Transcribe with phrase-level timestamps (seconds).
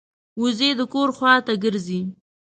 [0.41, 2.01] وزې د کور خوا ته ګرځي